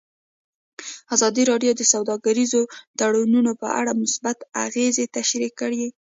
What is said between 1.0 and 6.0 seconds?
ازادي راډیو د سوداګریز تړونونه په اړه مثبت اغېزې تشریح کړي.